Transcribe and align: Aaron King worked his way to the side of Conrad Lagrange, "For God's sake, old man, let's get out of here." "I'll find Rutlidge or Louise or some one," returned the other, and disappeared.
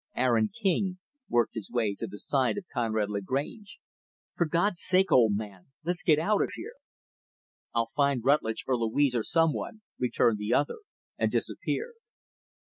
Aaron 0.15 0.49
King 0.63 0.97
worked 1.29 1.53
his 1.53 1.69
way 1.69 1.93
to 1.99 2.07
the 2.07 2.17
side 2.17 2.57
of 2.57 2.65
Conrad 2.73 3.11
Lagrange, 3.11 3.77
"For 4.35 4.47
God's 4.47 4.81
sake, 4.81 5.11
old 5.11 5.35
man, 5.35 5.67
let's 5.83 6.01
get 6.01 6.17
out 6.17 6.41
of 6.41 6.49
here." 6.55 6.73
"I'll 7.75 7.91
find 7.95 8.23
Rutlidge 8.25 8.63
or 8.65 8.77
Louise 8.79 9.13
or 9.13 9.21
some 9.21 9.53
one," 9.53 9.83
returned 9.99 10.39
the 10.39 10.55
other, 10.55 10.79
and 11.19 11.31
disappeared. 11.31 11.93